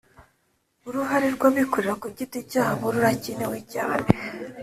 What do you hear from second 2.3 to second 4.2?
cyabo rurakenewe cyane